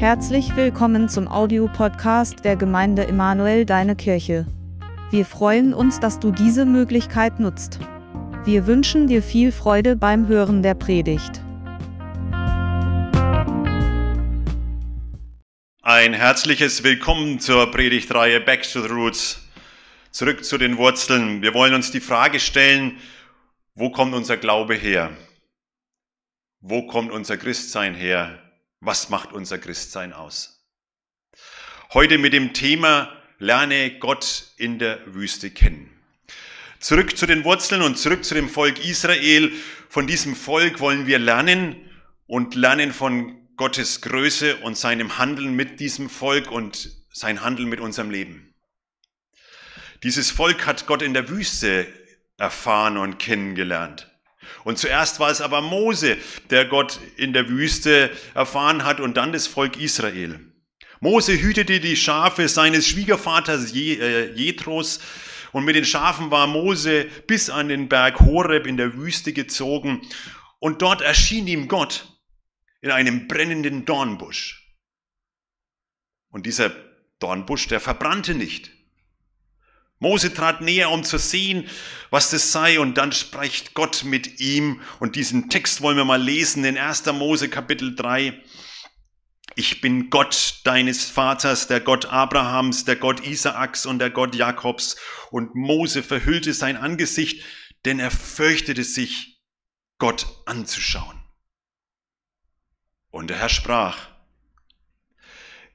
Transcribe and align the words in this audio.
Herzlich 0.00 0.56
willkommen 0.56 1.10
zum 1.10 1.28
Audiopodcast 1.28 2.42
der 2.42 2.56
Gemeinde 2.56 3.06
Emanuel 3.06 3.66
Deine 3.66 3.94
Kirche. 3.94 4.46
Wir 5.10 5.26
freuen 5.26 5.74
uns, 5.74 6.00
dass 6.00 6.18
du 6.18 6.30
diese 6.30 6.64
Möglichkeit 6.64 7.38
nutzt. 7.38 7.80
Wir 8.46 8.66
wünschen 8.66 9.08
dir 9.08 9.22
viel 9.22 9.52
Freude 9.52 9.96
beim 9.96 10.26
Hören 10.26 10.62
der 10.62 10.72
Predigt. 10.72 11.42
Ein 15.82 16.14
herzliches 16.14 16.82
Willkommen 16.82 17.38
zur 17.38 17.70
Predigtreihe 17.70 18.40
Back 18.40 18.62
to 18.62 18.80
the 18.80 18.88
Roots. 18.88 19.46
Zurück 20.12 20.46
zu 20.46 20.56
den 20.56 20.78
Wurzeln. 20.78 21.42
Wir 21.42 21.52
wollen 21.52 21.74
uns 21.74 21.90
die 21.90 22.00
Frage 22.00 22.40
stellen, 22.40 22.96
wo 23.74 23.90
kommt 23.90 24.14
unser 24.14 24.38
Glaube 24.38 24.76
her? 24.76 25.10
Wo 26.62 26.86
kommt 26.86 27.12
unser 27.12 27.36
Christsein 27.36 27.94
her? 27.94 28.38
Was 28.82 29.10
macht 29.10 29.34
unser 29.34 29.58
Christsein 29.58 30.14
aus? 30.14 30.64
Heute 31.92 32.16
mit 32.16 32.32
dem 32.32 32.54
Thema 32.54 33.14
Lerne 33.38 33.98
Gott 33.98 34.52
in 34.56 34.78
der 34.78 35.00
Wüste 35.14 35.50
kennen. 35.50 35.90
Zurück 36.78 37.14
zu 37.14 37.26
den 37.26 37.44
Wurzeln 37.44 37.82
und 37.82 37.98
zurück 37.98 38.24
zu 38.24 38.34
dem 38.34 38.48
Volk 38.48 38.82
Israel. 38.82 39.52
Von 39.90 40.06
diesem 40.06 40.34
Volk 40.34 40.80
wollen 40.80 41.06
wir 41.06 41.18
lernen 41.18 41.76
und 42.26 42.54
lernen 42.54 42.94
von 42.94 43.48
Gottes 43.56 44.00
Größe 44.00 44.56
und 44.56 44.78
seinem 44.78 45.18
Handeln 45.18 45.54
mit 45.54 45.78
diesem 45.78 46.08
Volk 46.08 46.50
und 46.50 46.90
sein 47.12 47.42
Handeln 47.42 47.68
mit 47.68 47.80
unserem 47.80 48.10
Leben. 48.10 48.54
Dieses 50.02 50.30
Volk 50.30 50.64
hat 50.64 50.86
Gott 50.86 51.02
in 51.02 51.12
der 51.12 51.28
Wüste 51.28 51.86
erfahren 52.38 52.96
und 52.96 53.18
kennengelernt. 53.18 54.09
Und 54.64 54.78
zuerst 54.78 55.20
war 55.20 55.30
es 55.30 55.40
aber 55.40 55.60
Mose, 55.60 56.16
der 56.50 56.64
Gott 56.64 57.00
in 57.16 57.32
der 57.32 57.48
Wüste 57.48 58.10
erfahren 58.34 58.84
hat 58.84 59.00
und 59.00 59.16
dann 59.16 59.32
das 59.32 59.46
Volk 59.46 59.78
Israel. 59.78 60.40
Mose 61.00 61.40
hütete 61.40 61.80
die 61.80 61.96
Schafe 61.96 62.48
seines 62.48 62.86
Schwiegervaters 62.86 63.72
äh, 63.74 64.32
Jethros 64.32 65.00
und 65.52 65.64
mit 65.64 65.76
den 65.76 65.84
Schafen 65.84 66.30
war 66.30 66.46
Mose 66.46 67.06
bis 67.26 67.48
an 67.48 67.68
den 67.68 67.88
Berg 67.88 68.20
Horeb 68.20 68.66
in 68.66 68.76
der 68.76 68.94
Wüste 68.94 69.32
gezogen 69.32 70.02
und 70.58 70.82
dort 70.82 71.00
erschien 71.00 71.46
ihm 71.46 71.68
Gott 71.68 72.06
in 72.82 72.90
einem 72.90 73.28
brennenden 73.28 73.84
Dornbusch. 73.84 74.76
Und 76.30 76.46
dieser 76.46 76.70
Dornbusch, 77.18 77.66
der 77.68 77.80
verbrannte 77.80 78.34
nicht. 78.34 78.70
Mose 80.00 80.32
trat 80.32 80.62
näher, 80.62 80.90
um 80.90 81.04
zu 81.04 81.18
sehen, 81.18 81.68
was 82.08 82.30
das 82.30 82.52
sei, 82.52 82.80
und 82.80 82.96
dann 82.96 83.12
spricht 83.12 83.74
Gott 83.74 84.02
mit 84.02 84.40
ihm. 84.40 84.80
Und 84.98 85.14
diesen 85.14 85.50
Text 85.50 85.82
wollen 85.82 85.98
wir 85.98 86.06
mal 86.06 86.20
lesen 86.20 86.64
in 86.64 86.78
1. 86.78 87.04
Mose 87.12 87.50
Kapitel 87.50 87.94
3. 87.94 88.42
Ich 89.56 89.82
bin 89.82 90.08
Gott 90.08 90.60
deines 90.64 91.04
Vaters, 91.04 91.66
der 91.66 91.80
Gott 91.80 92.06
Abrahams, 92.06 92.86
der 92.86 92.96
Gott 92.96 93.26
Isaaks 93.26 93.84
und 93.84 93.98
der 93.98 94.08
Gott 94.08 94.34
Jakobs. 94.34 94.96
Und 95.30 95.54
Mose 95.54 96.02
verhüllte 96.02 96.54
sein 96.54 96.78
Angesicht, 96.78 97.44
denn 97.84 98.00
er 98.00 98.10
fürchtete 98.10 98.84
sich, 98.84 99.38
Gott 99.98 100.26
anzuschauen. 100.46 101.22
Und 103.10 103.28
der 103.28 103.36
Herr 103.36 103.50
sprach, 103.50 104.08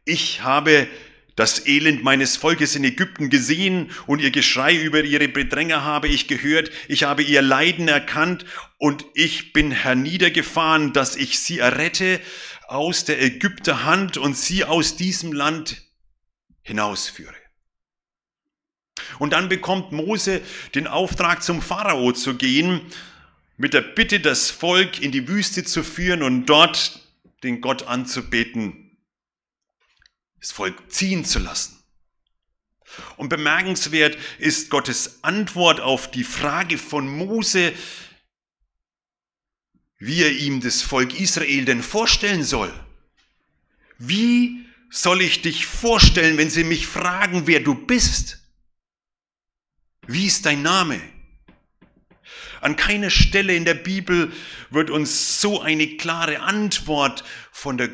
ich 0.03 0.41
habe 0.41 0.87
das 1.35 1.67
Elend 1.67 2.03
meines 2.03 2.37
Volkes 2.37 2.75
in 2.75 2.83
Ägypten 2.83 3.29
gesehen 3.29 3.91
und 4.07 4.21
ihr 4.21 4.31
Geschrei 4.31 4.75
über 4.75 5.03
ihre 5.03 5.27
Bedränger 5.27 5.83
habe 5.83 6.07
ich 6.07 6.27
gehört. 6.27 6.71
Ich 6.87 7.03
habe 7.03 7.23
ihr 7.23 7.41
Leiden 7.41 7.87
erkannt 7.87 8.45
und 8.77 9.05
ich 9.13 9.51
bin 9.51 9.71
herniedergefahren, 9.71 10.93
dass 10.93 11.15
ich 11.15 11.39
sie 11.39 11.59
errette 11.59 12.21
aus 12.67 13.03
der 13.03 13.21
Ägypter 13.21 13.83
Hand 13.83 14.17
und 14.17 14.37
sie 14.37 14.63
aus 14.63 14.95
diesem 14.95 15.33
Land 15.33 15.83
hinausführe. 16.61 17.35
Und 19.19 19.33
dann 19.33 19.49
bekommt 19.49 19.91
Mose 19.91 20.41
den 20.73 20.87
Auftrag 20.87 21.43
zum 21.43 21.61
Pharao 21.61 22.13
zu 22.13 22.35
gehen, 22.35 22.81
mit 23.57 23.73
der 23.73 23.81
Bitte, 23.81 24.19
das 24.19 24.51
Volk 24.51 25.01
in 25.01 25.11
die 25.11 25.27
Wüste 25.27 25.63
zu 25.63 25.83
führen 25.83 26.23
und 26.23 26.45
dort 26.45 27.01
den 27.43 27.61
Gott 27.61 27.83
anzubeten, 27.83 28.84
das 30.45 30.51
Volk 30.51 30.91
ziehen 30.91 31.25
zu 31.25 31.39
lassen. 31.39 31.83
Und 33.17 33.29
bemerkenswert 33.29 34.15
ist 34.37 34.69
Gottes 34.69 35.23
Antwort 35.23 35.79
auf 35.79 36.11
die 36.11 36.23
Frage 36.23 36.77
von 36.77 37.07
Mose, 37.07 37.73
wie 39.97 40.21
er 40.21 40.31
ihm 40.31 40.61
das 40.61 40.83
Volk 40.83 41.19
Israel 41.19 41.65
denn 41.65 41.81
vorstellen 41.81 42.43
soll. 42.43 42.71
Wie 43.97 44.67
soll 44.91 45.21
ich 45.21 45.41
dich 45.41 45.65
vorstellen, 45.65 46.37
wenn 46.37 46.51
sie 46.51 46.63
mich 46.63 46.85
fragen, 46.85 47.47
wer 47.47 47.61
du 47.61 47.73
bist? 47.73 48.43
Wie 50.05 50.27
ist 50.27 50.45
dein 50.45 50.61
Name? 50.61 51.01
An 52.61 52.75
keiner 52.75 53.09
Stelle 53.09 53.55
in 53.55 53.65
der 53.65 53.73
Bibel 53.73 54.31
wird 54.69 54.91
uns 54.91 55.41
so 55.41 55.59
eine 55.61 55.97
klare 55.97 56.41
Antwort 56.41 57.23
von 57.51 57.79
der 57.79 57.89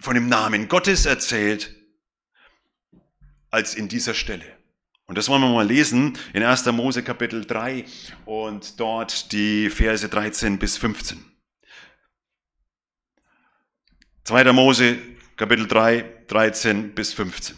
von 0.00 0.14
dem 0.14 0.28
Namen 0.28 0.68
Gottes 0.68 1.06
erzählt, 1.06 1.74
als 3.50 3.74
in 3.74 3.88
dieser 3.88 4.14
Stelle. 4.14 4.44
Und 5.06 5.18
das 5.18 5.28
wollen 5.28 5.42
wir 5.42 5.48
mal 5.48 5.66
lesen 5.66 6.16
in 6.32 6.42
1. 6.42 6.66
Mose 6.66 7.02
Kapitel 7.02 7.44
3 7.44 7.84
und 8.26 8.78
dort 8.78 9.32
die 9.32 9.68
Verse 9.68 10.08
13 10.08 10.58
bis 10.58 10.76
15. 10.76 11.24
2. 14.24 14.52
Mose 14.52 14.98
Kapitel 15.36 15.66
3, 15.66 16.04
13 16.28 16.94
bis 16.94 17.12
15. 17.12 17.56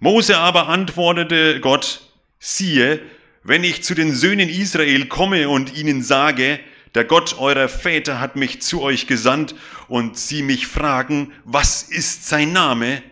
Mose 0.00 0.38
aber 0.38 0.68
antwortete 0.68 1.60
Gott, 1.60 2.00
siehe, 2.40 3.00
wenn 3.44 3.62
ich 3.62 3.84
zu 3.84 3.94
den 3.94 4.12
Söhnen 4.12 4.48
Israel 4.48 5.06
komme 5.06 5.48
und 5.48 5.76
ihnen 5.76 6.02
sage, 6.02 6.58
der 6.94 7.04
Gott 7.04 7.38
eurer 7.38 7.68
Väter 7.68 8.20
hat 8.20 8.36
mich 8.36 8.60
zu 8.62 8.82
euch 8.82 9.06
gesandt 9.06 9.54
und 9.88 10.18
sie 10.18 10.42
mich 10.42 10.66
fragen, 10.66 11.32
was 11.44 11.82
ist 11.82 12.26
sein 12.28 12.52
Name? 12.52 13.02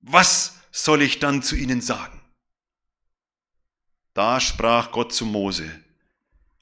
Was 0.00 0.60
soll 0.70 1.02
ich 1.02 1.18
dann 1.18 1.42
zu 1.42 1.56
ihnen 1.56 1.80
sagen? 1.80 2.20
Da 4.14 4.40
sprach 4.40 4.92
Gott 4.92 5.12
zu 5.12 5.26
Mose, 5.26 5.70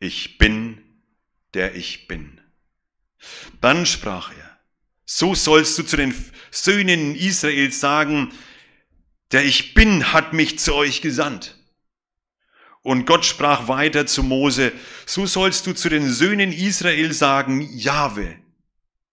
ich 0.01 0.39
bin, 0.39 0.83
der 1.55 1.77
ich 1.77 2.09
bin. 2.09 2.41
Dann 3.61 3.87
sprach 3.87 4.33
er, 4.33 4.59
so 5.05 5.35
sollst 5.35 5.79
du 5.79 5.85
zu 5.85 5.97
den 5.97 6.15
Söhnen 6.51 7.15
Israels 7.15 7.79
sagen, 7.79 8.33
der 9.31 9.45
ich 9.45 9.75
bin 9.75 10.13
hat 10.13 10.33
mich 10.33 10.59
zu 10.59 10.75
euch 10.75 11.01
gesandt. 11.01 11.57
Und 12.85 13.07
Gott 13.07 13.25
sprach 13.25 13.67
weiter 13.67 14.07
zu 14.07 14.23
Mose, 14.23 14.71
so 15.07 15.25
sollst 15.25 15.67
du 15.67 15.73
zu 15.73 15.89
den 15.89 16.11
Söhnen 16.11 16.53
Israel 16.53 17.15
sagen, 17.15 17.67
Jahwe, 17.73 18.37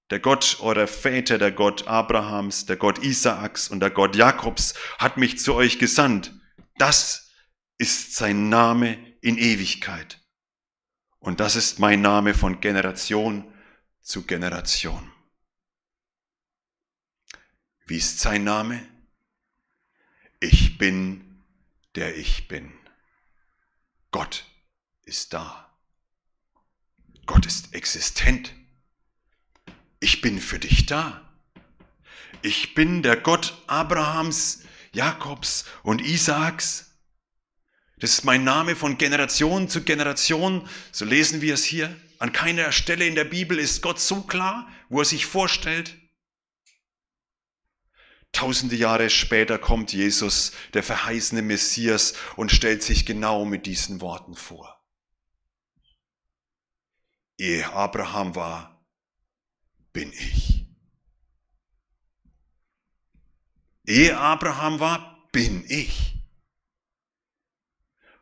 der 0.10 0.20
Gott 0.20 0.58
eurer 0.60 0.88
Väter, 0.88 1.38
der 1.38 1.54
Gott 1.54 1.88
Abrahams, 1.88 2.66
der 2.66 2.76
Gott 2.76 3.02
Isaaks 3.02 3.70
und 3.70 3.80
der 3.80 3.90
Gott 3.90 4.18
Jakobs 4.18 4.74
hat 5.00 5.16
mich 5.16 5.40
zu 5.40 5.56
euch 5.56 5.80
gesandt. 5.80 6.34
Das 6.78 7.32
ist 7.78 8.14
sein 8.14 8.50
Name 8.50 8.98
in 9.22 9.38
Ewigkeit. 9.38 10.20
Und 11.20 11.40
das 11.40 11.56
ist 11.56 11.80
mein 11.80 12.02
Name 12.02 12.34
von 12.34 12.60
Generation 12.60 13.54
zu 14.02 14.24
Generation. 14.24 15.10
Wie 17.86 17.98
ist 17.98 18.20
sein 18.20 18.44
Name? 18.44 18.86
Ich 20.42 20.78
bin, 20.78 21.42
der 21.96 22.18
ich 22.18 22.50
bin. 22.50 22.74
Gott 24.12 24.46
ist 25.04 25.34
da. 25.34 25.70
Gott 27.26 27.46
ist 27.46 27.74
existent. 27.74 28.54
Ich 30.02 30.22
bin 30.22 30.42
für 30.42 30.60
dich 30.60 30.86
da. 30.86 31.22
Ich 32.42 32.74
bin 32.74 33.04
der 33.04 33.16
Gott 33.16 33.62
Abrahams, 33.68 34.64
Jakobs 34.92 35.66
und 35.84 36.02
Isaaks. 36.02 36.92
Das 38.00 38.12
ist 38.14 38.26
mein 38.26 38.44
Name 38.44 38.76
von 38.76 38.98
Generation 38.98 39.70
zu 39.70 39.84
Generation. 39.84 40.68
So 40.92 41.06
lesen 41.06 41.42
wir 41.42 41.54
es 41.54 41.64
hier. 41.64 41.96
An 42.20 42.34
keiner 42.34 42.72
Stelle 42.72 43.06
in 43.06 43.16
der 43.16 43.26
Bibel 43.26 43.60
ist 43.60 43.82
Gott 43.82 44.00
so 44.00 44.24
klar, 44.24 44.68
wo 44.90 45.00
er 45.00 45.06
sich 45.06 45.26
vorstellt. 45.26 45.96
Tausende 48.32 48.76
Jahre 48.76 49.10
später 49.10 49.58
kommt 49.58 49.92
Jesus, 49.92 50.54
der 50.74 50.84
verheißene 50.84 51.42
Messias, 51.42 52.14
und 52.36 52.52
stellt 52.52 52.82
sich 52.82 53.06
genau 53.06 53.46
mit 53.46 53.66
diesen 53.66 54.02
Worten 54.02 54.36
vor. 54.36 54.82
Ehe 57.38 57.72
Abraham 57.74 58.36
war, 58.36 58.86
bin 59.92 60.14
ich. 60.14 60.66
Ehe 63.86 64.18
Abraham 64.18 64.80
war, 64.80 65.28
bin 65.32 65.66
ich. 65.68 66.16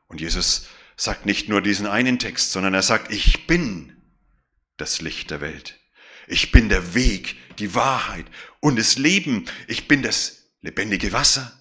Und 0.07 0.21
Jesus 0.21 0.67
sagt 0.95 1.25
nicht 1.25 1.49
nur 1.49 1.61
diesen 1.61 1.85
einen 1.85 2.17
Text, 2.17 2.51
sondern 2.51 2.73
er 2.73 2.81
sagt, 2.81 3.11
ich 3.11 3.45
bin 3.45 4.01
das 4.77 5.01
Licht 5.01 5.29
der 5.29 5.41
Welt. 5.41 5.79
Ich 6.29 6.51
bin 6.51 6.69
der 6.69 6.93
Weg, 6.93 7.37
die 7.57 7.73
Wahrheit 7.73 8.27
und 8.59 8.77
das 8.77 8.99
Leben. 8.99 9.45
Ich 9.67 9.87
bin 9.87 10.03
das 10.03 10.43
lebendige 10.61 11.11
Wasser. 11.11 11.59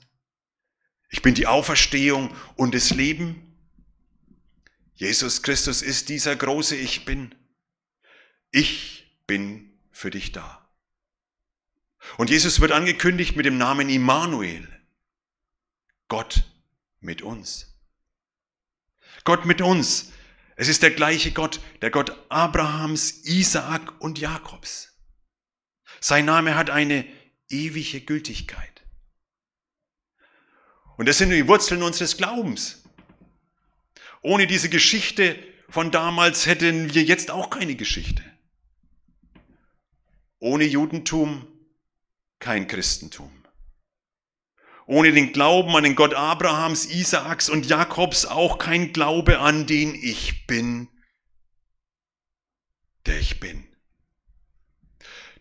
Ich 1.09 1.23
bin 1.23 1.35
die 1.35 1.47
Auferstehung 1.47 2.37
und 2.55 2.75
das 2.75 2.91
Leben. 2.91 3.57
Jesus 4.95 5.43
Christus 5.43 5.81
ist 5.81 6.11
dieser 6.11 6.37
große 6.37 6.77
Ich 6.77 7.07
bin. 7.07 7.35
Ich 8.51 9.19
bin 9.27 9.73
für 9.91 10.11
dich 10.11 10.33
da. 10.33 10.69
Und 12.19 12.29
Jesus 12.29 12.61
wird 12.61 12.73
angekündigt 12.73 13.37
mit 13.37 13.47
dem 13.47 13.57
Namen 13.57 13.89
Immanuel. 13.89 14.69
Gott 16.09 16.45
mit 17.01 17.23
uns. 17.23 17.75
Gott 19.25 19.47
mit 19.47 19.63
uns. 19.63 20.13
Es 20.61 20.67
ist 20.67 20.83
der 20.83 20.91
gleiche 20.91 21.31
Gott, 21.31 21.61
der 21.83 21.91
Gott 21.91 22.11
Abrahams, 22.31 23.25
Isaak 23.25 24.01
und 24.01 24.19
Jakobs. 24.19 24.93
Sein 26.01 26.25
Name 26.25 26.57
hat 26.57 26.69
eine 26.69 27.07
ewige 27.49 28.01
Gültigkeit. 28.01 28.83
Und 30.97 31.07
das 31.07 31.19
sind 31.19 31.31
die 31.31 31.47
Wurzeln 31.47 31.85
unseres 31.85 32.17
Glaubens. 32.17 32.83
Ohne 34.21 34.49
diese 34.49 34.69
Geschichte 34.69 35.39
von 35.69 35.93
damals 35.93 36.47
hätten 36.47 36.93
wir 36.93 37.05
jetzt 37.05 37.31
auch 37.31 37.51
keine 37.51 37.77
Geschichte. 37.77 38.25
Ohne 40.41 40.65
Judentum 40.65 41.47
kein 42.41 42.67
Christentum. 42.67 43.38
Ohne 44.89 45.13
den 45.13 45.35
Glauben 45.35 45.77
an 45.77 45.85
den 45.85 45.95
Gott 45.95 46.15
Abrahams, 46.15 46.87
Isaaks 46.87 47.51
und 47.51 47.67
Jakobs 47.67 48.25
auch 48.25 48.57
kein 48.57 48.95
Glaube 48.95 49.39
an 49.39 49.67
den 49.67 49.95
Ich 49.95 50.47
bin, 50.47 50.89
der 53.05 53.21
ich 53.21 53.39
bin. 53.39 53.67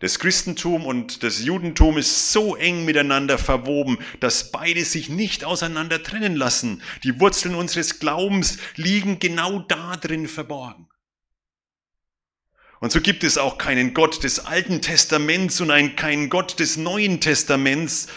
Das 0.00 0.18
Christentum 0.18 0.84
und 0.84 1.22
das 1.22 1.42
Judentum 1.42 1.96
ist 1.96 2.30
so 2.30 2.56
eng 2.56 2.84
miteinander 2.84 3.38
verwoben, 3.38 3.96
dass 4.20 4.52
beide 4.52 4.84
sich 4.84 5.08
nicht 5.08 5.46
auseinander 5.46 6.02
trennen 6.02 6.36
lassen. 6.36 6.82
Die 7.02 7.18
Wurzeln 7.18 7.54
unseres 7.54 8.00
Glaubens 8.00 8.58
liegen 8.76 9.18
genau 9.18 9.60
da 9.60 9.96
drin 9.96 10.28
verborgen. 10.28 10.90
Und 12.80 12.92
so 12.92 13.00
gibt 13.00 13.24
es 13.24 13.38
auch 13.38 13.56
keinen 13.56 13.94
Gott 13.94 14.22
des 14.22 14.40
Alten 14.40 14.82
Testaments 14.82 15.58
und 15.62 15.70
einen, 15.70 15.96
keinen 15.96 16.28
Gott 16.28 16.60
des 16.60 16.76
Neuen 16.76 17.22
Testaments, 17.22 18.08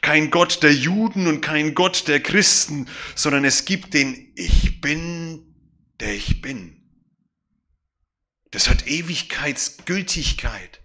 kein 0.00 0.30
Gott 0.30 0.62
der 0.62 0.74
Juden 0.74 1.26
und 1.26 1.40
kein 1.40 1.74
Gott 1.74 2.08
der 2.08 2.20
Christen, 2.20 2.88
sondern 3.14 3.44
es 3.44 3.64
gibt 3.64 3.94
den 3.94 4.32
Ich 4.36 4.80
bin, 4.80 5.54
der 6.00 6.14
ich 6.14 6.40
bin. 6.40 6.78
Das 8.50 8.68
hat 8.68 8.86
Ewigkeitsgültigkeit. 8.86 10.80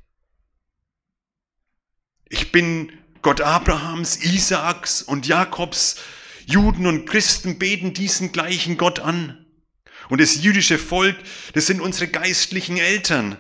Ich 2.30 2.52
bin 2.52 2.92
Gott 3.22 3.42
Abrahams, 3.42 4.18
Isaaks 4.18 5.02
und 5.02 5.28
Jakobs. 5.28 5.98
Juden 6.46 6.88
und 6.88 7.06
Christen 7.06 7.58
beten 7.58 7.94
diesen 7.94 8.32
gleichen 8.32 8.78
Gott 8.78 9.00
an. 9.00 9.46
Und 10.10 10.20
das 10.20 10.44
jüdische 10.44 10.78
Volk, 10.78 11.16
das 11.54 11.68
sind 11.68 11.80
unsere 11.80 12.10
geistlichen 12.10 12.78
Eltern. 12.78 13.38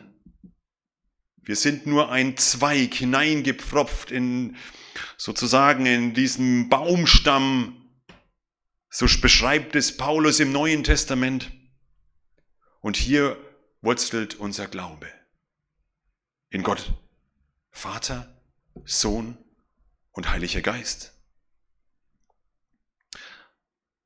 Wir 1.43 1.57
sind 1.57 1.85
nur 1.85 2.09
ein 2.09 2.37
Zweig 2.37 2.93
hineingepfropft 2.93 4.11
in 4.11 4.55
sozusagen 5.17 5.85
in 5.85 6.13
diesem 6.13 6.69
Baumstamm. 6.69 7.89
So 8.89 9.07
beschreibt 9.21 9.75
es 9.75 9.97
Paulus 9.97 10.39
im 10.39 10.51
Neuen 10.51 10.83
Testament. 10.83 11.51
Und 12.81 12.97
hier 12.97 13.37
wurzelt 13.81 14.35
unser 14.35 14.67
Glaube 14.67 15.07
in 16.49 16.61
Gott, 16.61 16.93
Vater, 17.71 18.39
Sohn 18.85 19.37
und 20.11 20.29
Heiliger 20.29 20.61
Geist. 20.61 21.13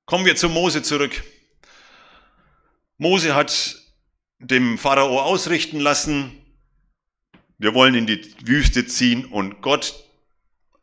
Kommen 0.05 0.25
wir 0.25 0.37
zu 0.37 0.47
Mose 0.47 0.81
zurück. 0.83 1.21
Mose 2.97 3.35
hat 3.35 3.75
dem 4.39 4.77
Pharao 4.77 5.19
ausrichten 5.21 5.79
lassen, 5.79 6.31
wir 7.57 7.73
wollen 7.73 7.95
in 7.95 8.07
die 8.07 8.47
Wüste 8.47 8.85
ziehen 8.85 9.25
und 9.25 9.61
Gott 9.61 10.06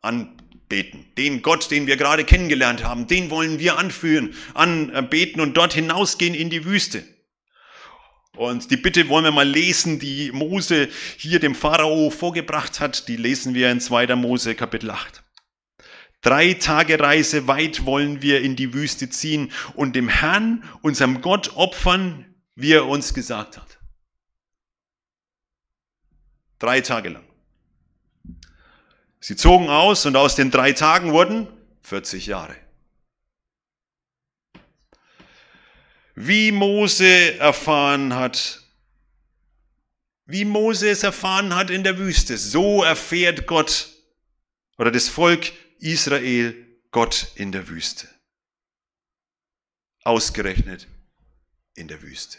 anbeten. 0.05 1.05
Den 1.17 1.41
Gott, 1.41 1.71
den 1.71 1.87
wir 1.87 1.97
gerade 1.97 2.23
kennengelernt 2.23 2.83
haben, 2.83 3.07
den 3.07 3.29
wollen 3.29 3.59
wir 3.59 3.77
anführen, 3.77 4.33
anbeten 4.53 5.41
und 5.41 5.57
dort 5.57 5.73
hinausgehen 5.73 6.33
in 6.33 6.49
die 6.49 6.65
Wüste. 6.65 7.03
Und 8.35 8.69
die 8.69 8.77
Bitte 8.77 9.07
wollen 9.07 9.23
wir 9.23 9.31
mal 9.31 9.47
lesen, 9.47 9.99
die 9.99 10.31
Mose 10.31 10.89
hier 11.17 11.39
dem 11.39 11.55
Pharao 11.55 12.09
vorgebracht 12.09 12.79
hat. 12.79 13.07
Die 13.07 13.15
lesen 13.15 13.53
wir 13.53 13.71
in 13.71 13.79
2. 13.79 14.15
Mose 14.15 14.55
Kapitel 14.55 14.91
8. 14.91 15.23
Drei 16.21 16.53
Tage 16.53 16.99
Reise 16.99 17.47
weit 17.47 17.85
wollen 17.85 18.21
wir 18.21 18.41
in 18.41 18.55
die 18.55 18.73
Wüste 18.73 19.09
ziehen 19.09 19.51
und 19.75 19.95
dem 19.95 20.09
Herrn, 20.09 20.63
unserem 20.81 21.21
Gott, 21.21 21.55
opfern, 21.55 22.25
wie 22.55 22.73
er 22.73 22.87
uns 22.87 23.13
gesagt 23.13 23.57
hat. 23.57 23.77
Drei 26.57 26.81
Tage 26.81 27.09
lang. 27.09 27.23
Sie 29.25 29.35
zogen 29.35 29.69
aus 29.69 30.05
und 30.05 30.15
aus 30.15 30.35
den 30.35 30.51
drei 30.51 30.73
Tagen 30.73 31.11
wurden 31.11 31.47
40 31.81 32.27
Jahre. 32.27 32.55
wie 36.15 36.51
Mose 36.51 37.37
erfahren 37.37 38.15
hat, 38.15 38.63
wie 40.25 40.45
Mose 40.45 40.89
es 40.89 41.03
erfahren 41.03 41.55
hat 41.55 41.69
in 41.69 41.83
der 41.83 41.97
Wüste, 41.97 42.37
so 42.37 42.83
erfährt 42.83 43.45
Gott 43.45 43.89
oder 44.77 44.91
das 44.91 45.09
Volk 45.09 45.51
Israel 45.79 46.55
Gott 46.91 47.27
in 47.35 47.51
der 47.51 47.67
Wüste. 47.67 48.07
Ausgerechnet 50.03 50.87
in 51.75 51.87
der 51.87 52.01
Wüste. 52.01 52.37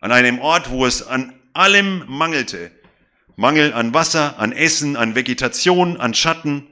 An 0.00 0.10
einem 0.10 0.40
Ort, 0.40 0.70
wo 0.70 0.84
es 0.84 1.02
an 1.02 1.40
allem 1.52 2.04
mangelte. 2.08 2.72
Mangel 3.36 3.72
an 3.72 3.94
Wasser, 3.94 4.38
an 4.38 4.52
Essen, 4.52 4.96
an 4.96 5.14
Vegetation, 5.14 5.96
an 5.96 6.14
Schatten, 6.14 6.68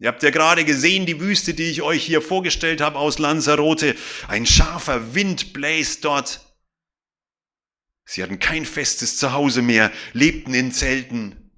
Ihr 0.00 0.06
habt 0.08 0.22
ja 0.22 0.30
gerade 0.30 0.64
gesehen, 0.64 1.06
die 1.06 1.20
Wüste, 1.20 1.54
die 1.54 1.64
ich 1.64 1.82
euch 1.82 2.04
hier 2.04 2.22
vorgestellt 2.22 2.80
habe 2.80 2.98
aus 2.98 3.18
Lanzarote. 3.18 3.96
Ein 4.28 4.46
scharfer 4.46 5.14
Wind 5.14 5.52
bläst 5.52 6.04
dort. 6.04 6.40
Sie 8.04 8.22
hatten 8.22 8.38
kein 8.38 8.64
festes 8.64 9.18
Zuhause 9.18 9.60
mehr, 9.60 9.90
lebten 10.12 10.54
in 10.54 10.70
Zelten. 10.70 11.50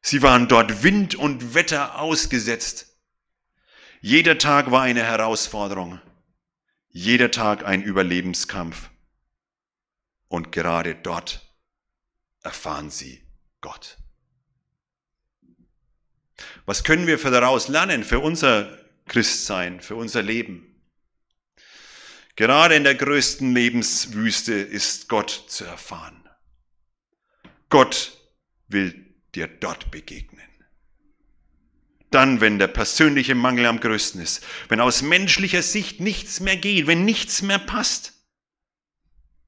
Sie 0.00 0.22
waren 0.22 0.48
dort 0.48 0.82
Wind 0.82 1.14
und 1.14 1.54
Wetter 1.54 2.00
ausgesetzt. 2.00 2.86
Jeder 4.00 4.38
Tag 4.38 4.70
war 4.70 4.80
eine 4.80 5.04
Herausforderung. 5.04 6.00
Jeder 6.88 7.30
Tag 7.30 7.66
ein 7.66 7.82
Überlebenskampf. 7.82 8.88
Und 10.26 10.52
gerade 10.52 10.94
dort 10.94 11.49
erfahren 12.42 12.90
sie 12.90 13.22
Gott. 13.60 13.98
Was 16.66 16.84
können 16.84 17.06
wir 17.06 17.18
daraus 17.18 17.68
lernen 17.68 18.04
für 18.04 18.20
unser 18.20 18.78
Christsein, 19.06 19.80
für 19.80 19.96
unser 19.96 20.22
Leben? 20.22 20.66
Gerade 22.36 22.74
in 22.74 22.84
der 22.84 22.94
größten 22.94 23.54
Lebenswüste 23.54 24.54
ist 24.54 25.08
Gott 25.08 25.44
zu 25.48 25.64
erfahren. 25.64 26.28
Gott 27.68 28.16
will 28.68 29.14
dir 29.34 29.46
dort 29.46 29.90
begegnen. 29.90 30.40
Dann, 32.10 32.40
wenn 32.40 32.58
der 32.58 32.66
persönliche 32.66 33.34
Mangel 33.34 33.66
am 33.66 33.78
größten 33.78 34.20
ist, 34.20 34.44
wenn 34.68 34.80
aus 34.80 35.02
menschlicher 35.02 35.62
Sicht 35.62 36.00
nichts 36.00 36.40
mehr 36.40 36.56
geht, 36.56 36.86
wenn 36.86 37.04
nichts 37.04 37.42
mehr 37.42 37.58
passt, 37.58 38.14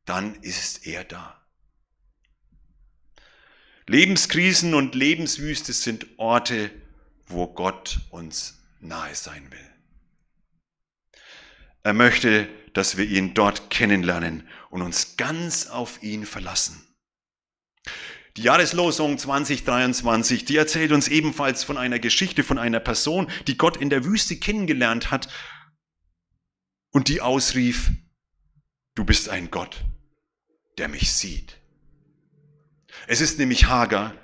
dann 0.04 0.36
ist 0.42 0.86
er 0.86 1.04
da. 1.04 1.41
Lebenskrisen 3.86 4.74
und 4.74 4.94
Lebenswüste 4.94 5.72
sind 5.72 6.06
Orte, 6.18 6.70
wo 7.26 7.46
Gott 7.48 8.00
uns 8.10 8.60
nahe 8.80 9.14
sein 9.14 9.50
will. 9.50 9.70
Er 11.82 11.92
möchte, 11.92 12.48
dass 12.74 12.96
wir 12.96 13.04
ihn 13.04 13.34
dort 13.34 13.70
kennenlernen 13.70 14.48
und 14.70 14.82
uns 14.82 15.16
ganz 15.16 15.66
auf 15.66 16.02
ihn 16.02 16.26
verlassen. 16.26 16.86
Die 18.36 18.42
Jahreslosung 18.42 19.18
2023, 19.18 20.46
die 20.46 20.56
erzählt 20.56 20.92
uns 20.92 21.08
ebenfalls 21.08 21.64
von 21.64 21.76
einer 21.76 21.98
Geschichte 21.98 22.44
von 22.44 22.56
einer 22.58 22.80
Person, 22.80 23.30
die 23.46 23.58
Gott 23.58 23.76
in 23.76 23.90
der 23.90 24.04
Wüste 24.04 24.36
kennengelernt 24.38 25.10
hat 25.10 25.28
und 26.92 27.08
die 27.08 27.20
ausrief, 27.20 27.90
du 28.94 29.04
bist 29.04 29.28
ein 29.28 29.50
Gott, 29.50 29.84
der 30.78 30.88
mich 30.88 31.12
sieht. 31.12 31.61
Es 33.06 33.20
ist 33.20 33.38
nämlich 33.38 33.66
Hagar 33.66 34.14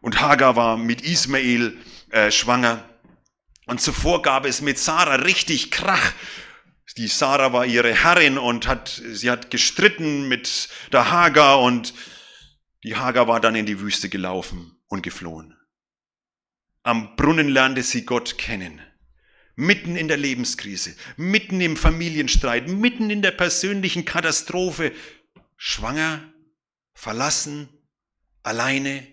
und 0.00 0.20
Hagar 0.20 0.56
war 0.56 0.76
mit 0.76 1.02
Ismael 1.02 1.76
äh, 2.10 2.30
schwanger. 2.30 2.88
Und 3.66 3.80
zuvor 3.80 4.22
gab 4.22 4.46
es 4.46 4.62
mit 4.62 4.78
Sarah 4.78 5.16
richtig 5.16 5.70
Krach. 5.70 6.12
Die 6.96 7.06
Sarah 7.06 7.52
war 7.52 7.66
ihre 7.66 7.94
Herrin 7.94 8.36
und 8.36 8.66
hat, 8.66 9.00
sie 9.12 9.30
hat 9.30 9.50
gestritten 9.50 10.28
mit 10.28 10.68
der 10.92 11.10
Hagar 11.10 11.60
und 11.60 11.94
Die 12.82 12.96
Hagar 12.96 13.28
war 13.28 13.40
dann 13.40 13.54
in 13.54 13.66
die 13.66 13.80
Wüste 13.80 14.08
gelaufen 14.08 14.74
und 14.88 15.02
geflohen. 15.02 15.56
Am 16.82 17.14
Brunnen 17.14 17.48
lernte 17.48 17.82
sie 17.82 18.06
Gott 18.06 18.38
kennen. 18.38 18.80
Mitten 19.54 19.96
in 19.96 20.08
der 20.08 20.16
Lebenskrise, 20.16 20.96
mitten 21.18 21.60
im 21.60 21.76
Familienstreit, 21.76 22.68
mitten 22.68 23.10
in 23.10 23.20
der 23.20 23.32
persönlichen 23.32 24.06
Katastrophe, 24.06 24.92
schwanger, 25.58 26.32
verlassen, 26.94 27.68
alleine 28.42 29.06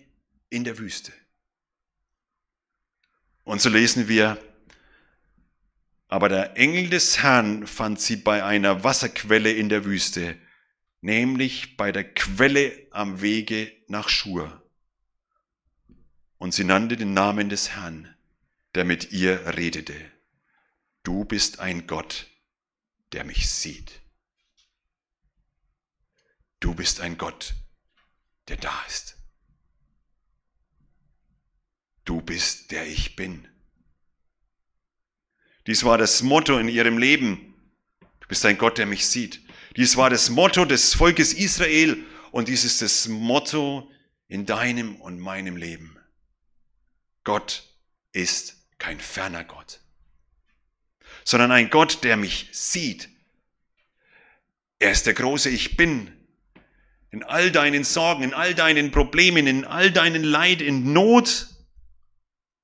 in 0.50 0.64
der 0.64 0.78
Wüste. 0.78 1.12
Und 3.44 3.60
so 3.60 3.68
lesen 3.68 4.08
wir, 4.08 4.38
aber 6.08 6.28
der 6.28 6.56
Engel 6.56 6.88
des 6.88 7.22
Herrn 7.22 7.66
fand 7.66 8.00
sie 8.00 8.16
bei 8.16 8.42
einer 8.44 8.82
Wasserquelle 8.82 9.52
in 9.52 9.68
der 9.68 9.84
Wüste, 9.84 10.38
nämlich 11.00 11.76
bei 11.76 11.92
der 11.92 12.14
Quelle 12.14 12.86
am 12.90 13.20
Wege 13.20 13.72
nach 13.88 14.08
Schur. 14.08 14.62
Und 16.38 16.54
sie 16.54 16.64
nannte 16.64 16.96
den 16.96 17.12
Namen 17.12 17.48
des 17.50 17.70
Herrn, 17.70 18.14
der 18.74 18.84
mit 18.84 19.12
ihr 19.12 19.56
redete. 19.56 19.94
Du 21.02 21.24
bist 21.24 21.58
ein 21.58 21.86
Gott, 21.86 22.26
der 23.12 23.24
mich 23.24 23.50
sieht. 23.50 24.00
Du 26.60 26.74
bist 26.74 27.00
ein 27.00 27.18
Gott, 27.18 27.54
der 28.48 28.56
da 28.56 28.82
ist. 28.88 29.17
Du 32.08 32.22
bist 32.22 32.70
der 32.70 32.86
ich 32.86 33.16
bin. 33.16 33.46
Dies 35.66 35.84
war 35.84 35.98
das 35.98 36.22
Motto 36.22 36.58
in 36.58 36.66
ihrem 36.66 36.96
Leben. 36.96 37.54
Du 38.20 38.28
bist 38.28 38.46
ein 38.46 38.56
Gott, 38.56 38.78
der 38.78 38.86
mich 38.86 39.06
sieht. 39.06 39.42
Dies 39.76 39.98
war 39.98 40.08
das 40.08 40.30
Motto 40.30 40.64
des 40.64 40.94
Volkes 40.94 41.34
Israel 41.34 42.02
und 42.30 42.48
dies 42.48 42.64
ist 42.64 42.80
das 42.80 43.08
Motto 43.08 43.90
in 44.26 44.46
deinem 44.46 44.96
und 44.96 45.18
meinem 45.18 45.58
Leben. 45.58 45.98
Gott 47.24 47.64
ist 48.12 48.56
kein 48.78 49.00
ferner 49.00 49.44
Gott, 49.44 49.80
sondern 51.24 51.52
ein 51.52 51.68
Gott, 51.68 52.04
der 52.04 52.16
mich 52.16 52.48
sieht. 52.52 53.10
Er 54.78 54.92
ist 54.92 55.04
der 55.04 55.12
große 55.12 55.50
Ich 55.50 55.76
bin. 55.76 56.10
In 57.10 57.22
all 57.22 57.50
deinen 57.50 57.84
Sorgen, 57.84 58.22
in 58.22 58.32
all 58.32 58.54
deinen 58.54 58.92
Problemen, 58.92 59.46
in 59.46 59.66
all 59.66 59.90
deinen 59.90 60.24
Leid, 60.24 60.62
in 60.62 60.94
Not. 60.94 61.57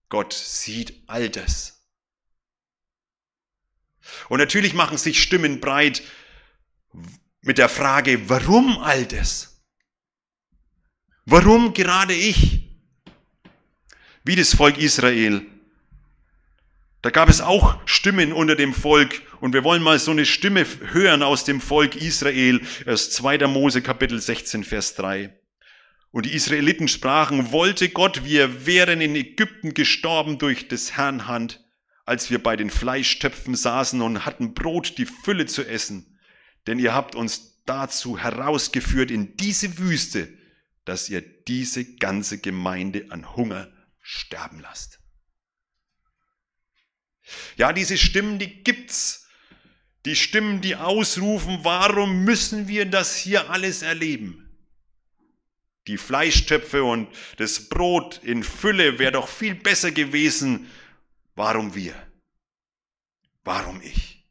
Gott 0.09 0.33
sieht 0.33 1.03
all 1.07 1.29
das. 1.29 1.75
Und 4.29 4.39
natürlich 4.39 4.75
machen 4.75 4.99
sich 4.99 5.23
Stimmen 5.23 5.61
breit 5.61 6.03
mit 7.41 7.59
der 7.59 7.69
Frage, 7.69 8.29
warum 8.29 8.79
all 8.79 9.07
das? 9.07 9.63
Warum 11.27 11.73
gerade 11.73 12.15
ich? 12.15 12.63
Wie 14.25 14.37
das 14.37 14.55
Volk 14.55 14.79
Israel. 14.79 15.47
Da 17.03 17.11
gab 17.11 17.29
es 17.29 17.43
auch 17.43 17.79
Stimmen 17.87 18.33
unter 18.33 18.57
dem 18.57 18.73
Volk 18.73 19.21
und 19.41 19.53
wir 19.53 19.63
wollen 19.63 19.83
mal 19.83 19.99
so 19.99 20.11
eine 20.11 20.25
Stimme 20.25 20.65
hören 20.93 21.23
aus 21.23 21.45
dem 21.45 21.61
Volk 21.61 21.97
Israel 21.97 22.63
aus 22.87 23.11
2. 23.11 23.47
Mose 23.47 23.83
Kapitel 23.83 24.19
16 24.19 24.65
Vers 24.65 24.95
3. 24.95 25.44
Und 26.15 26.27
die 26.27 26.33
Israeliten 26.33 26.87
sprachen, 26.87 27.51
wollte 27.51 27.89
Gott, 27.89 28.25
wir 28.25 28.67
wären 28.67 29.01
in 29.01 29.17
Ägypten 29.17 29.75
gestorben 29.75 30.39
durch 30.39 30.69
des 30.69 30.97
Herrn 30.97 31.27
Hand 31.27 31.65
als 32.05 32.31
wir 32.31 32.43
bei 32.43 32.57
den 32.57 32.71
Fleischtöpfen 32.71 33.55
saßen 33.55 34.01
und 34.03 34.27
hatten 34.27 34.55
Brot 34.55 34.99
die 34.99 35.07
Fülle 35.07 35.47
zu 35.47 35.67
essen. 35.67 36.19
Denn 36.67 36.79
ihr 36.79 36.95
habt 36.95 37.15
uns 37.15 37.63
dazu 37.65 38.19
herausgeführt 38.19 39.11
in 39.11 39.37
diese 39.37 39.79
Wüste, 39.79 40.33
dass 40.85 41.09
ihr 41.09 41.23
diese 41.23 41.97
ganze 41.97 42.39
Gemeinde 42.39 43.07
an 43.09 43.35
Hunger 43.35 43.73
sterben 44.01 44.61
lasst. 44.61 45.01
Ja, 47.57 47.73
diese 47.73 47.97
Stimmen, 47.97 48.39
die 48.39 48.63
gibt's. 48.63 49.27
Die 50.05 50.17
Stimmen, 50.17 50.61
die 50.61 50.77
ausrufen, 50.77 51.61
warum 51.63 52.25
müssen 52.25 52.69
wir 52.69 52.85
das 52.85 53.17
hier 53.17 53.49
alles 53.49 53.81
erleben? 53.81 54.44
Die 55.87 55.99
Fleischtöpfe 55.99 56.83
und 56.85 57.09
das 57.37 57.69
Brot 57.69 58.21
in 58.23 58.43
Fülle 58.43 58.99
wäre 58.99 59.13
doch 59.13 59.29
viel 59.29 59.55
besser 59.55 59.91
gewesen, 59.91 60.71
Warum 61.35 61.75
wir? 61.75 61.95
Warum 63.43 63.81
ich? 63.81 64.25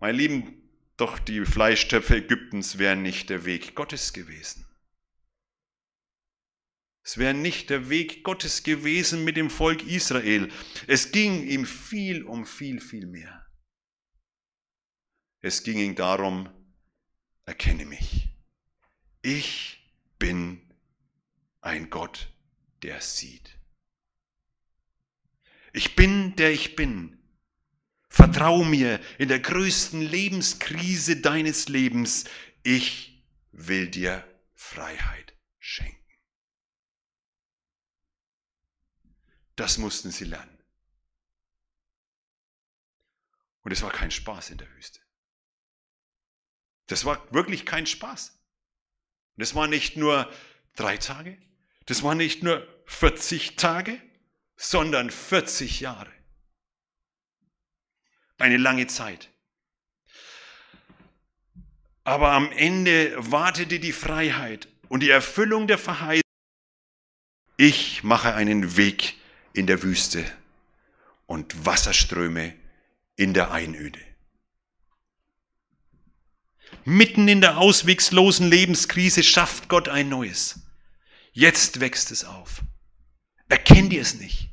Meine 0.00 0.18
Lieben, 0.18 0.68
doch 0.96 1.18
die 1.18 1.44
Fleischtöpfe 1.44 2.16
Ägyptens 2.16 2.78
wären 2.78 3.02
nicht 3.02 3.30
der 3.30 3.44
Weg 3.44 3.74
Gottes 3.74 4.12
gewesen. 4.12 4.66
Es 7.02 7.18
wäre 7.18 7.34
nicht 7.34 7.70
der 7.70 7.88
Weg 7.88 8.24
Gottes 8.24 8.62
gewesen 8.62 9.24
mit 9.24 9.36
dem 9.36 9.50
Volk 9.50 9.86
Israel. 9.86 10.50
Es 10.86 11.12
ging 11.12 11.46
ihm 11.46 11.66
viel 11.66 12.24
um 12.24 12.46
viel, 12.46 12.80
viel 12.80 13.06
mehr. 13.06 13.46
Es 15.40 15.62
ging 15.62 15.78
ihm 15.78 15.94
darum, 15.94 16.48
erkenne 17.50 17.84
mich. 17.84 18.28
Ich 19.22 19.82
bin 20.20 20.62
ein 21.60 21.90
Gott 21.90 22.32
der 22.82 23.00
sieht. 23.00 23.58
Ich 25.72 25.96
bin, 25.96 26.36
der 26.36 26.52
ich 26.52 26.76
bin. 26.76 27.18
Vertrau 28.08 28.64
mir 28.64 29.00
in 29.18 29.28
der 29.28 29.40
größten 29.40 30.00
Lebenskrise 30.00 31.20
deines 31.20 31.68
Lebens. 31.68 32.24
Ich 32.62 33.22
will 33.50 33.88
dir 33.88 34.24
Freiheit 34.54 35.34
schenken. 35.58 35.98
Das 39.56 39.76
mussten 39.76 40.12
sie 40.12 40.24
lernen. 40.24 40.58
Und 43.62 43.72
es 43.72 43.82
war 43.82 43.90
kein 43.90 44.10
Spaß 44.10 44.50
in 44.50 44.58
der 44.58 44.70
Wüste. 44.76 45.00
Das 46.90 47.04
war 47.04 47.24
wirklich 47.32 47.64
kein 47.64 47.86
Spaß. 47.86 48.36
Es 49.36 49.54
war 49.54 49.68
nicht 49.68 49.96
nur 49.96 50.28
drei 50.74 50.96
Tage, 50.96 51.38
das 51.86 52.02
waren 52.02 52.18
nicht 52.18 52.42
nur 52.42 52.66
40 52.86 53.54
Tage, 53.54 54.02
sondern 54.56 55.10
40 55.10 55.78
Jahre. 55.78 56.10
Eine 58.38 58.56
lange 58.56 58.88
Zeit. 58.88 59.30
Aber 62.02 62.32
am 62.32 62.50
Ende 62.50 63.14
wartete 63.18 63.78
die 63.78 63.92
Freiheit 63.92 64.66
und 64.88 65.00
die 65.00 65.10
Erfüllung 65.10 65.68
der 65.68 65.78
Verheißung. 65.78 66.22
Ich 67.56 68.02
mache 68.02 68.34
einen 68.34 68.76
Weg 68.76 69.14
in 69.52 69.68
der 69.68 69.84
Wüste 69.84 70.24
und 71.26 71.64
Wasserströme 71.64 72.56
in 73.14 73.32
der 73.32 73.52
Einöde. 73.52 74.09
Mitten 76.84 77.28
in 77.28 77.40
der 77.40 77.58
auswegslosen 77.58 78.50
Lebenskrise 78.50 79.22
schafft 79.22 79.68
Gott 79.68 79.88
ein 79.88 80.08
neues. 80.08 80.60
Jetzt 81.32 81.80
wächst 81.80 82.10
es 82.10 82.24
auf. 82.24 82.62
Erkennt 83.48 83.92
ihr 83.92 84.02
es 84.02 84.14
nicht? 84.14 84.50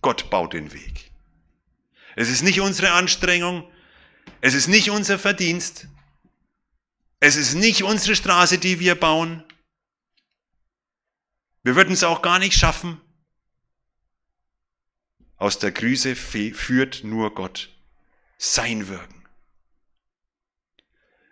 Gott 0.00 0.30
baut 0.30 0.52
den 0.52 0.72
Weg. 0.72 1.10
Es 2.16 2.28
ist 2.28 2.42
nicht 2.42 2.60
unsere 2.60 2.92
Anstrengung, 2.92 3.70
es 4.40 4.54
ist 4.54 4.68
nicht 4.68 4.90
unser 4.90 5.18
Verdienst, 5.18 5.86
es 7.20 7.36
ist 7.36 7.54
nicht 7.54 7.82
unsere 7.82 8.14
Straße, 8.14 8.58
die 8.58 8.80
wir 8.80 8.94
bauen. 8.94 9.44
Wir 11.62 11.76
würden 11.76 11.92
es 11.92 12.04
auch 12.04 12.22
gar 12.22 12.38
nicht 12.38 12.56
schaffen. 12.56 13.00
Aus 15.36 15.58
der 15.58 15.72
Krise 15.72 16.16
führt 16.16 17.04
nur 17.04 17.34
Gott 17.34 17.70
sein 18.38 18.88
Wirken. 18.88 19.17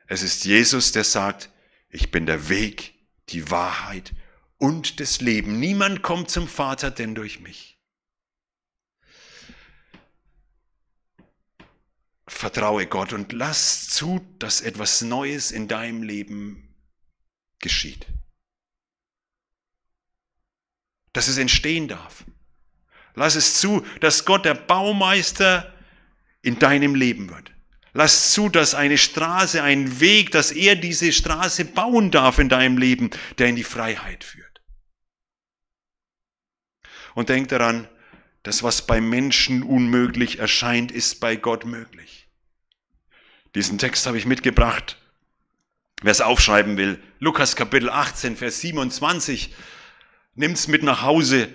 Es 0.06 0.22
ist 0.22 0.44
Jesus, 0.44 0.92
der 0.92 1.04
sagt, 1.04 1.50
ich 1.88 2.10
bin 2.10 2.26
der 2.26 2.48
Weg, 2.48 2.94
die 3.28 3.50
Wahrheit 3.50 4.12
und 4.58 5.00
das 5.00 5.20
Leben. 5.20 5.58
Niemand 5.58 6.02
kommt 6.02 6.30
zum 6.30 6.48
Vater 6.48 6.90
denn 6.90 7.14
durch 7.14 7.40
mich. 7.40 7.78
Vertraue 12.28 12.86
Gott 12.86 13.12
und 13.12 13.32
lass 13.32 13.88
zu, 13.88 14.20
dass 14.38 14.60
etwas 14.60 15.00
Neues 15.00 15.52
in 15.52 15.68
deinem 15.68 16.02
Leben 16.02 16.74
geschieht. 17.60 18.06
Dass 21.12 21.28
es 21.28 21.38
entstehen 21.38 21.88
darf. 21.88 22.24
Lass 23.14 23.36
es 23.36 23.60
zu, 23.60 23.86
dass 24.00 24.24
Gott 24.24 24.44
der 24.44 24.54
Baumeister 24.54 25.72
in 26.42 26.58
deinem 26.58 26.94
Leben 26.94 27.30
wird. 27.30 27.55
Lass 27.96 28.34
zu, 28.34 28.50
dass 28.50 28.74
eine 28.74 28.98
Straße, 28.98 29.62
ein 29.62 30.00
Weg, 30.00 30.30
dass 30.30 30.52
er 30.52 30.76
diese 30.76 31.14
Straße 31.14 31.64
bauen 31.64 32.10
darf 32.10 32.38
in 32.38 32.50
deinem 32.50 32.76
Leben, 32.76 33.08
der 33.38 33.46
in 33.46 33.56
die 33.56 33.64
Freiheit 33.64 34.22
führt. 34.22 34.60
Und 37.14 37.30
denk 37.30 37.48
daran, 37.48 37.88
das, 38.42 38.62
was 38.62 38.86
bei 38.86 39.00
Menschen 39.00 39.62
unmöglich 39.62 40.38
erscheint, 40.40 40.92
ist 40.92 41.20
bei 41.20 41.36
Gott 41.36 41.64
möglich. 41.64 42.28
Diesen 43.54 43.78
Text 43.78 44.06
habe 44.06 44.18
ich 44.18 44.26
mitgebracht. 44.26 44.98
Wer 46.02 46.12
es 46.12 46.20
aufschreiben 46.20 46.76
will, 46.76 47.02
Lukas 47.18 47.56
Kapitel 47.56 47.88
18, 47.88 48.36
Vers 48.36 48.60
27, 48.60 49.54
nimmt's 50.34 50.68
mit 50.68 50.82
nach 50.82 51.00
Hause. 51.00 51.48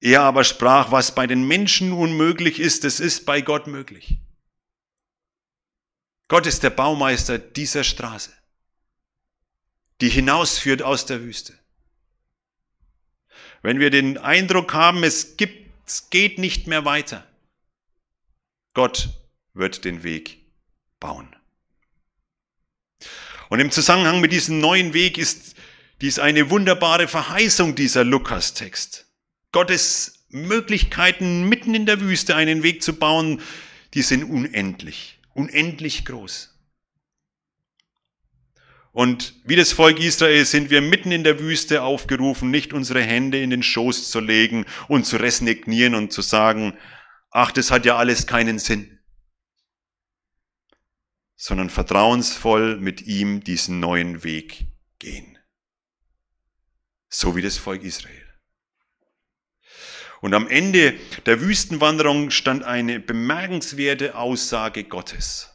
Er 0.00 0.22
aber 0.22 0.44
sprach, 0.44 0.92
was 0.92 1.16
bei 1.16 1.26
den 1.26 1.42
Menschen 1.48 1.90
unmöglich 1.90 2.60
ist, 2.60 2.84
das 2.84 3.00
ist 3.00 3.26
bei 3.26 3.40
Gott 3.40 3.66
möglich. 3.66 4.20
Gott 6.32 6.46
ist 6.46 6.62
der 6.62 6.70
Baumeister 6.70 7.38
dieser 7.38 7.84
Straße, 7.84 8.32
die 10.00 10.08
hinausführt 10.08 10.80
aus 10.80 11.04
der 11.04 11.20
Wüste. 11.20 11.52
Wenn 13.60 13.80
wir 13.80 13.90
den 13.90 14.16
Eindruck 14.16 14.72
haben, 14.72 15.04
es, 15.04 15.36
gibt, 15.36 15.68
es 15.86 16.08
geht 16.08 16.38
nicht 16.38 16.66
mehr 16.66 16.86
weiter, 16.86 17.26
Gott 18.72 19.10
wird 19.52 19.84
den 19.84 20.04
Weg 20.04 20.38
bauen. 21.00 21.28
Und 23.50 23.60
im 23.60 23.70
Zusammenhang 23.70 24.22
mit 24.22 24.32
diesem 24.32 24.58
neuen 24.58 24.94
Weg 24.94 25.18
ist 25.18 25.54
dies 26.00 26.18
eine 26.18 26.48
wunderbare 26.48 27.08
Verheißung 27.08 27.74
dieser 27.74 28.04
Lukas-Text. 28.04 29.04
Gottes 29.52 30.24
Möglichkeiten 30.30 31.46
mitten 31.46 31.74
in 31.74 31.84
der 31.84 32.00
Wüste 32.00 32.36
einen 32.36 32.62
Weg 32.62 32.82
zu 32.82 32.94
bauen, 32.94 33.42
die 33.92 34.00
sind 34.00 34.24
unendlich, 34.24 35.18
unendlich 35.34 36.04
groß. 36.04 36.52
Und 38.92 39.34
wie 39.44 39.56
das 39.56 39.72
Volk 39.72 39.98
Israel 39.98 40.44
sind 40.44 40.68
wir 40.68 40.82
mitten 40.82 41.12
in 41.12 41.24
der 41.24 41.40
Wüste 41.40 41.82
aufgerufen, 41.82 42.50
nicht 42.50 42.74
unsere 42.74 43.02
Hände 43.02 43.40
in 43.40 43.48
den 43.48 43.62
Schoß 43.62 44.10
zu 44.10 44.20
legen 44.20 44.66
und 44.86 45.06
zu 45.06 45.16
resignieren 45.16 45.94
und 45.94 46.12
zu 46.12 46.20
sagen, 46.20 46.76
ach, 47.30 47.52
das 47.52 47.70
hat 47.70 47.86
ja 47.86 47.96
alles 47.96 48.26
keinen 48.26 48.58
Sinn, 48.58 48.98
sondern 51.36 51.70
vertrauensvoll 51.70 52.76
mit 52.76 53.00
ihm 53.02 53.42
diesen 53.42 53.80
neuen 53.80 54.24
Weg 54.24 54.66
gehen. 54.98 55.38
So 57.08 57.34
wie 57.34 57.42
das 57.42 57.56
Volk 57.56 57.82
Israel. 57.82 58.21
Und 60.22 60.34
am 60.34 60.46
Ende 60.46 60.94
der 61.26 61.40
Wüstenwanderung 61.40 62.30
stand 62.30 62.62
eine 62.62 63.00
bemerkenswerte 63.00 64.14
Aussage 64.14 64.84
Gottes. 64.84 65.50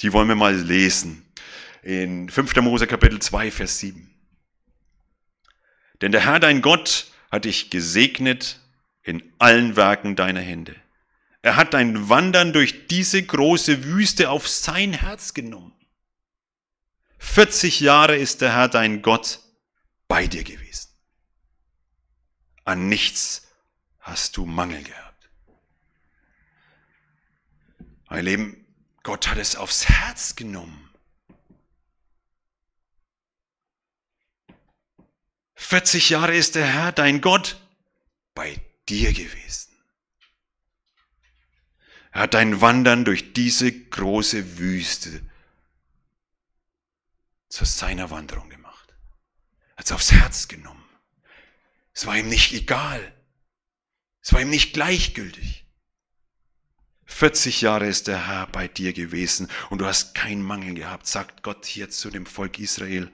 Die 0.00 0.14
wollen 0.14 0.26
wir 0.26 0.34
mal 0.34 0.56
lesen. 0.56 1.30
In 1.82 2.30
5. 2.30 2.56
Mose 2.62 2.86
Kapitel 2.86 3.20
2, 3.20 3.50
Vers 3.50 3.78
7. 3.80 4.10
Denn 6.00 6.12
der 6.12 6.22
Herr 6.24 6.40
dein 6.40 6.62
Gott 6.62 7.08
hat 7.30 7.44
dich 7.44 7.68
gesegnet 7.68 8.58
in 9.02 9.22
allen 9.38 9.76
Werken 9.76 10.16
deiner 10.16 10.40
Hände. 10.40 10.74
Er 11.42 11.56
hat 11.56 11.74
dein 11.74 12.08
Wandern 12.08 12.54
durch 12.54 12.86
diese 12.86 13.22
große 13.22 13.84
Wüste 13.84 14.30
auf 14.30 14.48
sein 14.48 14.94
Herz 14.94 15.34
genommen. 15.34 15.74
40 17.18 17.80
Jahre 17.80 18.16
ist 18.16 18.40
der 18.40 18.54
Herr 18.54 18.68
dein 18.68 19.02
Gott 19.02 19.40
bei 20.08 20.26
dir 20.26 20.42
gewesen. 20.42 20.88
An 22.64 22.88
nichts 22.88 23.43
hast 24.04 24.36
du 24.36 24.44
Mangel 24.44 24.82
gehabt. 24.82 25.30
Mein 28.08 28.24
Leben, 28.24 28.66
Gott 29.02 29.28
hat 29.28 29.38
es 29.38 29.56
aufs 29.56 29.88
Herz 29.88 30.36
genommen. 30.36 30.90
40 35.56 36.10
Jahre 36.10 36.36
ist 36.36 36.54
der 36.54 36.66
Herr, 36.66 36.92
dein 36.92 37.22
Gott, 37.22 37.58
bei 38.34 38.60
dir 38.88 39.12
gewesen. 39.14 39.72
Er 42.12 42.22
hat 42.22 42.34
dein 42.34 42.60
Wandern 42.60 43.06
durch 43.06 43.32
diese 43.32 43.72
große 43.72 44.58
Wüste 44.58 45.22
zu 47.48 47.64
seiner 47.64 48.10
Wanderung 48.10 48.50
gemacht. 48.50 48.94
Er 49.70 49.78
hat 49.78 49.86
es 49.86 49.92
aufs 49.92 50.12
Herz 50.12 50.46
genommen. 50.46 50.84
Es 51.94 52.04
war 52.06 52.16
ihm 52.16 52.28
nicht 52.28 52.52
egal. 52.52 53.13
Es 54.24 54.32
war 54.32 54.40
ihm 54.40 54.48
nicht 54.48 54.72
gleichgültig. 54.72 55.66
40 57.04 57.60
Jahre 57.60 57.86
ist 57.86 58.06
der 58.06 58.26
Herr 58.26 58.46
bei 58.46 58.68
dir 58.68 58.94
gewesen 58.94 59.50
und 59.68 59.78
du 59.78 59.86
hast 59.86 60.14
keinen 60.14 60.40
Mangel 60.40 60.74
gehabt, 60.74 61.06
sagt 61.06 61.42
Gott 61.42 61.66
hier 61.66 61.90
zu 61.90 62.10
dem 62.10 62.24
Volk 62.24 62.58
Israel. 62.58 63.12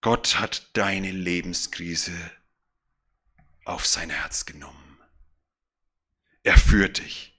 Gott 0.00 0.40
hat 0.40 0.70
deine 0.72 1.10
Lebenskrise 1.10 2.14
auf 3.66 3.86
sein 3.86 4.08
Herz 4.08 4.46
genommen. 4.46 4.98
Er 6.44 6.56
führt 6.56 6.98
dich, 6.98 7.38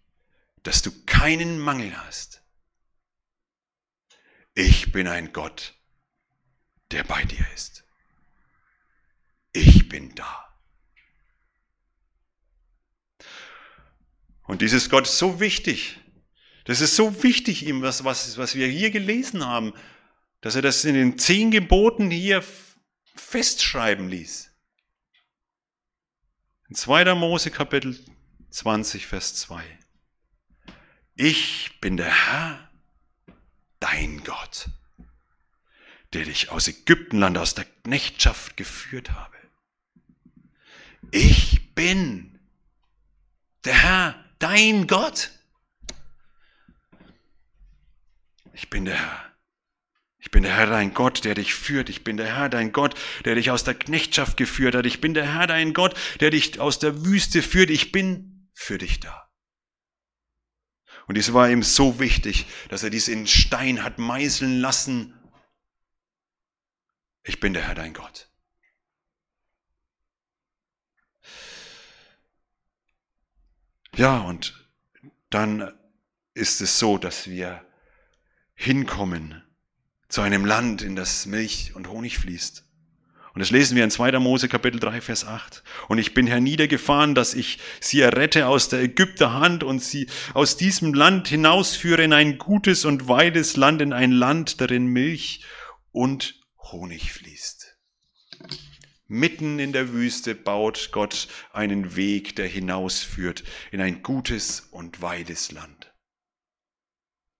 dass 0.62 0.84
du 0.84 0.92
keinen 1.06 1.58
Mangel 1.58 1.98
hast. 2.06 2.44
Ich 4.54 4.92
bin 4.92 5.08
ein 5.08 5.34
Gott, 5.34 5.74
der 6.92 7.04
bei 7.06 7.24
dir 7.24 7.46
ist. 7.56 7.84
Ich 9.52 9.90
bin 9.90 10.14
da. 10.14 10.49
Und 14.50 14.64
dieses 14.64 14.90
Gott 14.90 15.06
ist 15.06 15.20
so 15.20 15.40
wichtig. 15.40 16.00
Das 16.64 16.82
ist 16.82 16.96
so 16.96 17.22
wichtig 17.22 17.68
ihm, 17.68 17.84
was, 17.84 18.04
was, 18.04 18.36
was 18.40 18.56
wir 18.56 18.66
hier 18.66 18.90
gelesen 18.90 19.46
haben, 19.46 19.74
dass 20.42 20.56
er 20.56 20.64
das 20.64 20.84
in 20.86 20.96
den 20.96 21.20
zehn 21.20 21.52
Geboten 21.52 22.10
hier 22.10 22.44
festschreiben 23.14 24.10
ließ. 24.10 24.50
In 26.68 26.76
2. 26.76 27.14
Mose 27.14 27.52
Kapitel 27.52 28.04
20, 28.50 29.06
Vers 29.06 29.36
2. 29.36 29.64
Ich 31.14 31.80
bin 31.80 31.96
der 31.96 32.12
Herr, 32.12 32.72
dein 33.80 34.24
Gott, 34.24 34.70
der 36.14 36.26
dich 36.26 36.50
aus 36.50 36.68
Ägyptenland, 36.68 37.38
aus 37.38 37.54
der 37.54 37.66
Knechtschaft 37.84 38.58
geführt 38.58 39.12
habe. 39.12 39.38
Ich 41.12 41.76
bin 41.76 42.40
der 43.64 43.84
Herr, 43.84 44.26
dein 44.40 44.88
Gott. 44.88 45.32
Ich 48.54 48.70
bin 48.70 48.86
der 48.86 48.96
Herr. 48.96 49.30
Ich 50.22 50.32
bin 50.32 50.44
der 50.44 50.56
Herr 50.56 50.68
dein 50.68 50.94
Gott, 50.94 51.24
der 51.24 51.34
dich 51.34 51.54
führt. 51.54 51.90
Ich 51.90 52.04
bin 52.04 52.18
der 52.18 52.36
Herr 52.36 52.50
dein 52.50 52.74
Gott, 52.74 52.94
der 53.24 53.36
dich 53.36 53.52
aus 53.52 53.64
der 53.64 53.74
Knechtschaft 53.74 54.36
geführt 54.36 54.76
hat. 54.76 54.86
Ich 54.86 55.00
bin 55.00 55.14
der 55.14 55.34
Herr 55.34 55.48
dein 55.48 55.74
Gott, 55.74 55.98
der 56.20 56.30
dich 56.30 56.60
aus 56.60 56.78
der 56.80 57.06
Wüste 57.06 57.42
führt. 57.42 57.70
Ich 57.70 57.92
bin 57.92 58.50
für 58.54 58.78
dich 58.78 59.00
da. 59.00 59.30
Und 61.08 61.18
es 61.18 61.34
war 61.34 61.50
ihm 61.50 61.64
so 61.64 62.00
wichtig, 62.00 62.46
dass 62.68 62.84
er 62.84 62.90
dies 62.90 63.08
in 63.08 63.28
Stein 63.28 63.84
hat 63.84 63.98
meißeln 63.98 64.60
lassen. 64.60 65.18
Ich 67.24 67.40
bin 67.40 67.54
der 67.54 67.64
Herr 67.64 67.76
dein 67.76 67.94
Gott. 67.94 68.29
Ja, 74.00 74.20
und 74.20 74.54
dann 75.30 75.74
ist 76.34 76.62
es 76.62 76.80
so, 76.80 76.98
dass 76.98 77.30
wir 77.30 77.62
hinkommen 78.56 79.44
zu 80.08 80.22
einem 80.22 80.46
Land, 80.46 80.82
in 80.82 80.96
das 80.96 81.26
Milch 81.26 81.76
und 81.76 81.90
Honig 81.90 82.18
fließt. 82.18 82.64
Und 83.34 83.40
das 83.42 83.52
lesen 83.52 83.76
wir 83.76 83.84
in 83.84 83.92
2. 83.92 84.18
Mose 84.20 84.48
Kapitel 84.48 84.80
3, 84.80 85.02
Vers 85.02 85.26
8. 85.26 85.66
Und 85.90 85.98
ich 85.98 86.14
bin 86.14 86.28
herniedergefahren, 86.28 87.14
dass 87.14 87.34
ich 87.34 87.60
sie 87.82 88.00
errette 88.00 88.48
aus 88.48 88.70
der 88.70 88.80
Ägypter 88.80 89.34
Hand 89.34 89.66
und 89.66 89.84
sie 89.84 90.08
aus 90.34 90.56
diesem 90.56 90.94
Land 90.94 91.28
hinausführe 91.28 92.02
in 92.02 92.14
ein 92.14 92.38
gutes 92.38 92.86
und 92.86 93.10
weites 93.10 93.58
Land, 93.58 93.82
in 93.82 93.92
ein 93.92 94.14
Land, 94.14 94.62
darin 94.62 94.88
Milch 94.88 95.44
und 95.92 96.36
Honig 96.72 97.12
fließt. 97.12 97.59
Mitten 99.12 99.58
in 99.58 99.74
der 99.74 99.92
Wüste 99.92 100.36
baut 100.36 100.90
Gott 100.92 101.28
einen 101.52 101.96
Weg, 101.96 102.36
der 102.36 102.46
hinausführt 102.46 103.44
in 103.72 103.82
ein 103.82 104.04
gutes 104.04 104.68
und 104.70 105.02
weites 105.02 105.52
Land. 105.52 105.92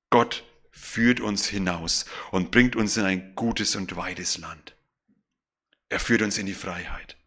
Gott 0.10 0.44
führt 0.72 1.20
uns 1.20 1.48
hinaus 1.48 2.06
und 2.32 2.50
bringt 2.50 2.76
uns 2.76 2.98
in 2.98 3.06
ein 3.06 3.36
gutes 3.36 3.76
und 3.76 3.96
weites 3.96 4.40
Land. 4.40 4.76
Er 5.90 6.00
führt 6.00 6.24
uns 6.24 6.40
in 6.40 6.48
die 6.48 6.56
Freiheit. 6.56 7.18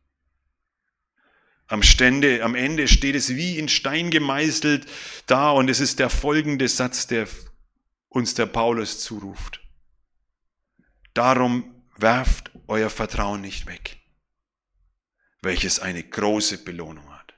Am, 1.69 1.85
Stände, 1.85 2.43
am 2.43 2.57
Ende 2.57 2.89
steht 2.89 3.15
es 3.15 3.37
wie 3.37 3.61
in 3.61 3.69
Stein 3.69 4.11
gemeißelt 4.11 4.89
da 5.27 5.53
und 5.53 5.71
es 5.71 5.79
ist 5.79 6.01
der 6.01 6.11
folgende 6.11 6.67
Satz, 6.67 7.07
der 7.07 7.29
uns 8.09 8.35
der 8.35 8.47
Paulus 8.47 8.99
zuruft. 8.99 9.61
Darum 11.15 11.85
werft 11.97 12.51
euer 12.67 12.91
Vertrauen 12.91 13.41
nicht 13.41 13.67
weg 13.67 14.02
welches 15.43 15.81
eine 15.81 16.03
große 16.03 16.59
Belohnung 16.59 17.09
hat. 17.13 17.35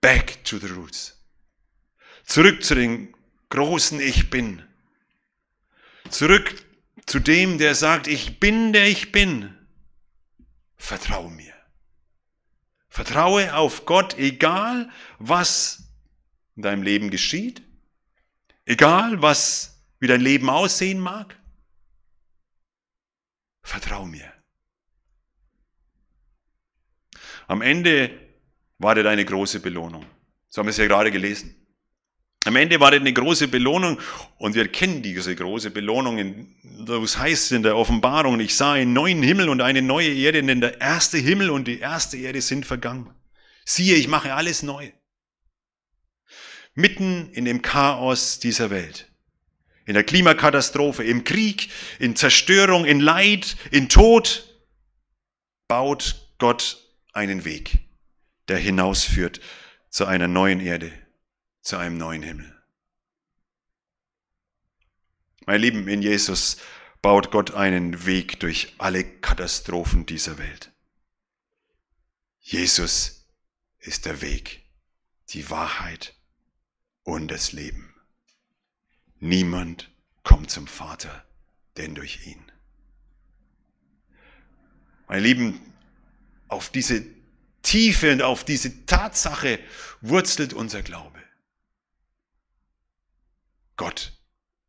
Back 0.00 0.44
to 0.44 0.58
the 0.58 0.68
roots. 0.68 1.20
Zurück 2.24 2.62
zu 2.62 2.74
dem 2.74 3.14
großen 3.48 4.00
Ich 4.00 4.30
bin. 4.30 4.62
Zurück 6.10 6.64
zu 7.06 7.18
dem, 7.18 7.58
der 7.58 7.74
sagt, 7.74 8.06
ich 8.06 8.38
bin, 8.38 8.72
der 8.72 8.86
ich 8.86 9.12
bin. 9.12 9.56
Vertraue 10.76 11.30
mir. 11.30 11.54
Vertraue 12.88 13.54
auf 13.54 13.86
Gott, 13.86 14.16
egal 14.18 14.90
was 15.18 15.82
in 16.54 16.62
deinem 16.62 16.82
Leben 16.82 17.10
geschieht, 17.10 17.66
Egal, 18.66 19.22
was 19.22 19.80
wie 20.00 20.08
dein 20.08 20.20
Leben 20.20 20.50
aussehen 20.50 20.98
mag, 20.98 21.38
vertrau 23.62 24.04
mir. 24.04 24.32
Am 27.46 27.62
Ende 27.62 28.10
wartet 28.78 29.06
eine 29.06 29.24
große 29.24 29.60
Belohnung. 29.60 30.04
So 30.48 30.60
haben 30.60 30.66
wir 30.66 30.70
es 30.70 30.76
ja 30.76 30.86
gerade 30.86 31.10
gelesen. 31.10 31.54
Am 32.44 32.54
Ende 32.54 32.78
wartet 32.78 33.00
eine 33.00 33.12
große 33.12 33.48
Belohnung 33.48 33.98
und 34.38 34.54
wir 34.54 34.68
kennen 34.68 35.02
diese 35.02 35.34
große 35.34 35.70
Belohnung. 35.70 36.46
Das 36.86 37.18
heißt 37.18 37.50
in 37.52 37.64
der 37.64 37.76
Offenbarung, 37.76 38.38
ich 38.38 38.54
sah 38.54 38.74
einen 38.74 38.92
neuen 38.92 39.22
Himmel 39.22 39.48
und 39.48 39.60
eine 39.60 39.82
neue 39.82 40.12
Erde, 40.14 40.42
denn 40.44 40.60
der 40.60 40.80
erste 40.80 41.18
Himmel 41.18 41.50
und 41.50 41.66
die 41.66 41.80
erste 41.80 42.16
Erde 42.16 42.40
sind 42.40 42.64
vergangen. 42.64 43.12
Siehe, 43.64 43.96
ich 43.96 44.06
mache 44.06 44.32
alles 44.32 44.62
neu. 44.62 44.92
Mitten 46.74 47.30
in 47.32 47.44
dem 47.44 47.62
Chaos 47.62 48.38
dieser 48.38 48.70
Welt. 48.70 49.10
In 49.84 49.94
der 49.94 50.04
Klimakatastrophe, 50.04 51.02
im 51.02 51.24
Krieg, 51.24 51.68
in 51.98 52.14
Zerstörung, 52.14 52.84
in 52.84 53.00
Leid, 53.00 53.56
in 53.72 53.88
Tod, 53.88 54.44
baut 55.66 56.28
Gott 56.38 56.85
einen 57.16 57.44
Weg, 57.44 57.80
der 58.48 58.58
hinausführt 58.58 59.40
zu 59.90 60.04
einer 60.06 60.28
neuen 60.28 60.60
Erde, 60.60 60.92
zu 61.62 61.76
einem 61.76 61.96
neuen 61.98 62.22
Himmel. 62.22 62.52
Mein 65.46 65.60
Lieben, 65.60 65.88
in 65.88 66.02
Jesus 66.02 66.58
baut 67.02 67.30
Gott 67.30 67.52
einen 67.52 68.04
Weg 68.04 68.40
durch 68.40 68.74
alle 68.78 69.04
Katastrophen 69.04 70.06
dieser 70.06 70.38
Welt. 70.38 70.72
Jesus 72.40 73.26
ist 73.78 74.06
der 74.06 74.20
Weg, 74.20 74.64
die 75.30 75.48
Wahrheit 75.50 76.14
und 77.02 77.28
das 77.28 77.52
Leben. 77.52 77.94
Niemand 79.18 79.90
kommt 80.22 80.50
zum 80.50 80.66
Vater, 80.66 81.24
denn 81.76 81.94
durch 81.94 82.26
ihn. 82.26 82.52
Meine 85.08 85.22
Lieben, 85.22 85.60
auf 86.48 86.70
diese 86.70 87.04
Tiefe 87.62 88.12
und 88.12 88.22
auf 88.22 88.44
diese 88.44 88.86
Tatsache 88.86 89.58
wurzelt 90.00 90.52
unser 90.52 90.82
Glaube. 90.82 91.20
Gott 93.76 94.12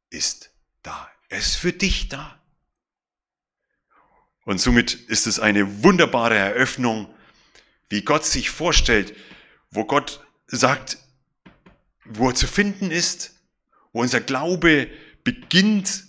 ist 0.09 0.51
da. 0.83 1.09
Er 1.29 1.39
ist 1.39 1.55
für 1.55 1.73
dich 1.73 2.09
da. 2.09 2.39
Und 4.45 4.59
somit 4.59 4.93
ist 4.93 5.27
es 5.27 5.39
eine 5.39 5.83
wunderbare 5.83 6.35
Eröffnung, 6.35 7.13
wie 7.89 8.01
Gott 8.01 8.25
sich 8.25 8.49
vorstellt, 8.49 9.13
wo 9.71 9.85
Gott 9.85 10.25
sagt, 10.47 10.97
wo 12.05 12.29
er 12.29 12.35
zu 12.35 12.47
finden 12.47 12.89
ist, 12.89 13.35
wo 13.91 14.01
unser 14.01 14.21
Glaube 14.21 14.89
beginnt, 15.23 16.05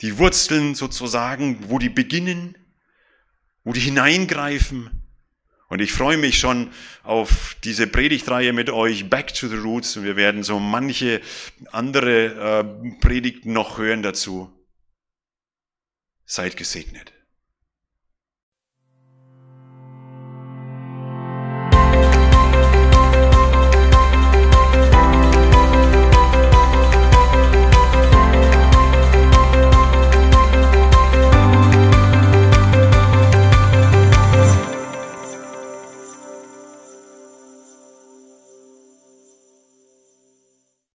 die 0.00 0.18
Wurzeln 0.18 0.74
sozusagen, 0.74 1.70
wo 1.70 1.78
die 1.78 1.88
beginnen 1.88 2.56
wo 3.64 3.72
die 3.72 3.80
hineingreifen. 3.80 4.90
Und 5.68 5.80
ich 5.80 5.92
freue 5.92 6.16
mich 6.16 6.38
schon 6.38 6.72
auf 7.04 7.56
diese 7.62 7.86
Predigtreihe 7.86 8.52
mit 8.52 8.70
euch, 8.70 9.08
Back 9.08 9.32
to 9.34 9.46
the 9.46 9.56
Roots. 9.56 9.96
Und 9.96 10.04
wir 10.04 10.16
werden 10.16 10.42
so 10.42 10.58
manche 10.58 11.20
andere 11.70 12.64
äh, 12.64 12.90
Predigten 13.00 13.52
noch 13.52 13.78
hören 13.78 14.02
dazu. 14.02 14.52
Seid 16.24 16.56
gesegnet. 16.56 17.12